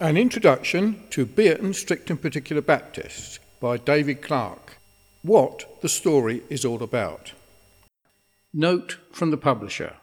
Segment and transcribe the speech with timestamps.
[0.00, 4.78] An Introduction to Bierton Strict and Particular Baptist by David Clark.
[5.22, 7.32] What the story is all about.
[8.54, 9.96] Note from the publisher.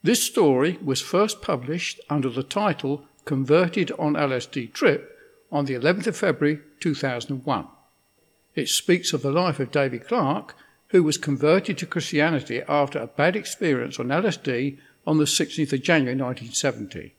[0.00, 5.18] This story was first published under the title Converted on LSD Trip
[5.50, 7.66] on the 11th of February 2001.
[8.54, 10.54] It speaks of the life of David Clark,
[10.90, 15.82] who was converted to Christianity after a bad experience on LSD on the 16th of
[15.82, 17.16] January 1970.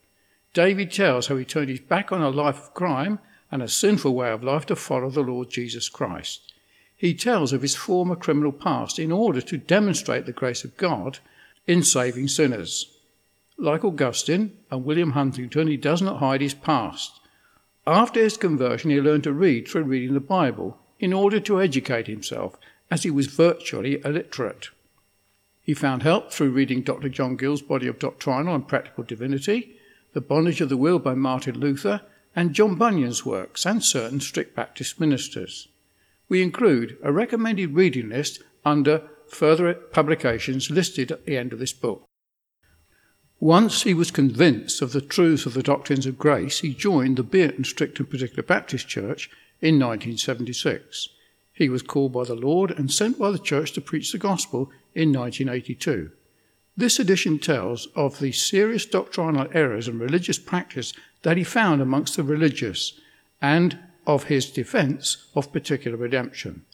[0.54, 3.20] David tells how he turned his back on a life of crime
[3.52, 6.54] and a sinful way of life to follow the Lord Jesus Christ.
[6.96, 11.20] He tells of his former criminal past in order to demonstrate the grace of God
[11.68, 12.98] in saving sinners.
[13.58, 17.20] Like Augustine and William Huntington, he does not hide his past.
[17.86, 22.08] After his conversion, he learned to read through reading the Bible in order to educate
[22.08, 22.58] himself,
[22.90, 24.70] as he was virtually illiterate.
[25.62, 27.10] He found help through reading Dr.
[27.10, 29.78] John Gill's body of doctrinal and practical divinity,
[30.18, 32.02] The Bondage of the Will by Martin Luther,
[32.36, 35.68] and John Bunyan's works and certain strict Baptist ministers.
[36.28, 41.72] We include a recommended reading list under further publications listed at the end of this
[41.72, 42.04] book.
[43.40, 47.24] Once he was convinced of the truth of the doctrines of grace, he joined the
[47.24, 49.30] Bierton Strict and Particular Baptist Church
[49.62, 51.10] in 1976.
[51.54, 54.72] He was called by the Lord and sent by the church to preach the gospel
[54.96, 56.10] in 1982.
[56.78, 62.16] This edition tells of the serious doctrinal errors and religious practice that he found amongst
[62.16, 63.00] the religious
[63.42, 66.66] and of his defense of particular redemption.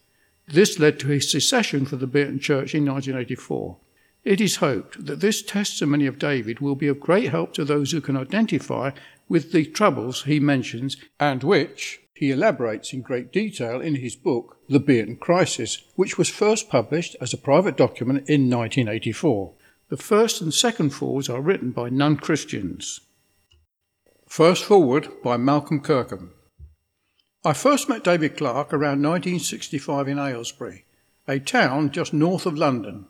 [0.45, 3.77] This led to his secession from the Bierton Church in 1984.
[4.25, 7.91] It is hoped that this testimony of David will be of great help to those
[7.91, 8.91] who can identify
[9.29, 14.57] with the troubles he mentions and which he elaborates in great detail in his book,
[14.67, 19.53] The Bierton Crisis, which was first published as a private document in 1984.
[19.93, 23.01] The first and second forwards are written by non Christians.
[24.27, 26.33] First forward by Malcolm Kirkham.
[27.45, 30.85] I first met David Clark around 1965 in Aylesbury,
[31.27, 33.05] a town just north of London.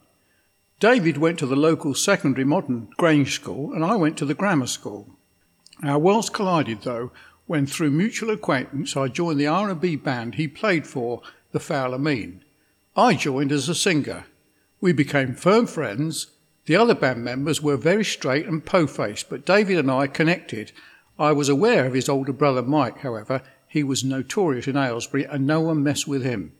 [0.82, 4.68] David went to the local secondary modern Grange School, and I went to the grammar
[4.68, 5.08] school.
[5.84, 7.14] Our worlds collided, though,
[7.48, 11.22] when through mutual acquaintance I joined the R&B band he played for,
[11.54, 12.44] the Fowler Mean.
[12.94, 14.26] I joined as a singer.
[14.82, 16.28] We became firm friends.
[16.66, 20.72] The other band members were very straight and po-faced, but David and I connected.
[21.20, 25.46] I was aware of his older brother Mike, however, he was notorious in Aylesbury and
[25.46, 26.54] no one messed with him.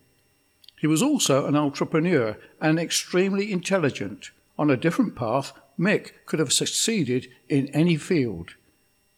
[0.78, 4.32] He was also an entrepreneur and extremely intelligent.
[4.60, 8.56] On a different path, Mick could have succeeded in any field.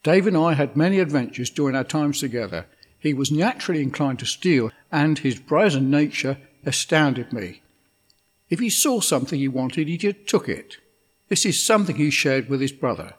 [0.03, 2.67] Dave and I had many adventures during our times together.
[2.99, 7.61] He was naturally inclined to steal, and his brazen nature astounded me.
[8.49, 10.77] If he saw something he wanted, he just took it.
[11.29, 13.13] This is something he shared with his brother.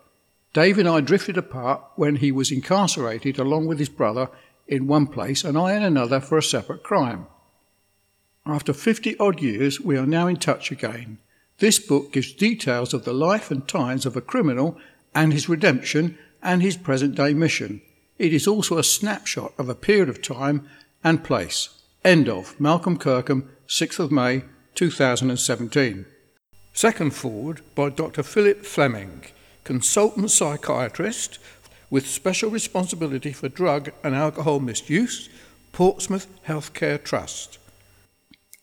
[0.53, 4.31] Dave and I drifted apart when he was incarcerated along with his brother
[4.67, 7.27] in one place and I in another for a separate crime.
[8.47, 11.19] After 50 odd years, we are now in touch again.
[11.59, 14.79] This book gives details of the life and times of a criminal
[15.15, 17.83] and his redemption and his present day mission.
[18.19, 20.69] It is also a snapshot of a period of time
[21.03, 21.71] and place.
[22.05, 24.45] End of Malcolm Kirkham, 6th of May
[24.77, 26.05] 2017.
[26.75, 28.23] Second forward by Dr.
[28.23, 29.25] Philip Fleming,
[29.65, 31.39] consultant psychiatrist
[31.89, 35.31] with special responsibility for drug and alcohol misuse,
[35.73, 37.59] Portsmouth Healthcare Trust.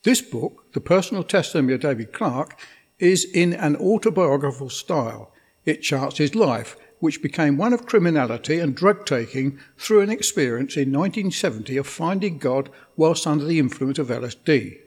[0.03, 2.59] This book, The Personal Testimony of David Clark,
[2.99, 5.33] is in an autobiographical style.
[5.65, 10.75] It charts his life, which became one of criminality and drug taking through an experience
[10.75, 14.82] in 1970 of finding God whilst under the influence of LSD.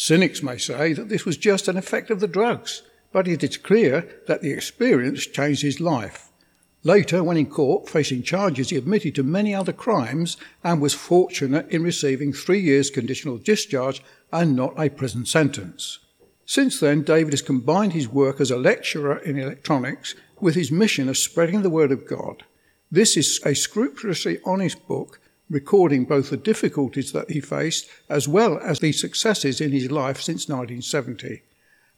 [0.00, 3.56] Cynics may say that this was just an effect of the drugs, but it is
[3.56, 6.30] clear that the experience changed his life.
[6.84, 11.68] Later, when in court facing charges, he admitted to many other crimes and was fortunate
[11.70, 14.00] in receiving three years conditional discharge
[14.32, 15.98] and not a prison sentence.
[16.46, 21.08] Since then, David has combined his work as a lecturer in electronics with his mission
[21.08, 22.44] of spreading the word of God.
[22.88, 25.18] This is a scrupulously honest book,
[25.50, 30.20] recording both the difficulties that he faced as well as the successes in his life
[30.20, 31.42] since 1970.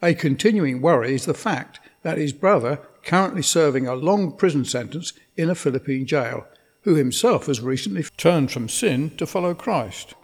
[0.02, 5.12] A continuing worry is the fact that his brother, currently serving a long prison sentence
[5.36, 6.46] in a Philippine jail,
[6.82, 10.14] who himself has recently turned from sin to follow Christ.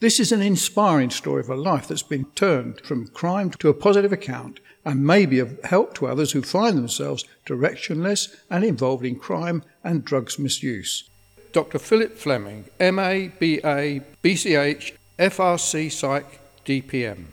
[0.00, 3.74] This is an inspiring story of a life that's been turned from crime to a
[3.74, 9.06] positive account and may be of help to others who find themselves directionless and involved
[9.06, 11.08] in crime and drugs misuse.
[11.52, 11.78] Dr.
[11.78, 17.26] Philip Fleming, MA, BA, BCH, FRC Psych, DPM.